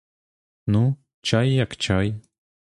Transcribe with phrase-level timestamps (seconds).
[0.75, 0.81] Ну,
[1.33, 2.19] чай як чай.